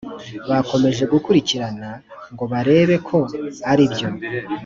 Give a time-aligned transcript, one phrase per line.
[0.49, 1.89] bakomeje gukurikirana
[2.31, 3.17] ngo barebe ko
[3.71, 4.07] aribyo